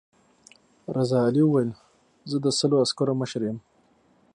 [0.95, 1.71] رضا علي وویل
[2.29, 3.57] زه د سلو عسکرو مشر یم.